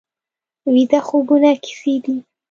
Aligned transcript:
ویده 0.73 0.99
خوبونه 1.07 1.49
کیسې 1.63 1.95
دي 2.03 2.17